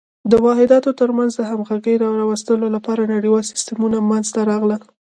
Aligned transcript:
د 0.31 0.33
واحداتو 0.45 0.91
تر 0.99 1.09
منځ 1.17 1.31
د 1.35 1.41
همغږۍ 1.51 1.95
راوستلو 1.99 2.67
لپاره 2.75 3.11
نړیوال 3.15 3.43
سیسټمونه 3.51 3.97
منځته 4.11 4.39
راغلل. 4.51 4.81